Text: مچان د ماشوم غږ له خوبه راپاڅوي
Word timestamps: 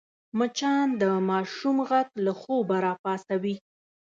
مچان 0.37 0.87
د 1.01 1.03
ماشوم 1.29 1.77
غږ 1.89 2.07
له 2.25 2.31
خوبه 2.39 2.75
راپاڅوي 2.85 3.55